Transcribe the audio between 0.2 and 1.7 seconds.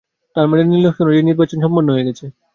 তার মানে নীল নকশা অনুযায়ী নির্বাচন হয়ে গেছে,